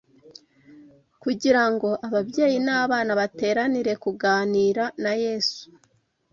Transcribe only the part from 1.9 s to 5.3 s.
ababyeyi n’abana bateranire kuganira na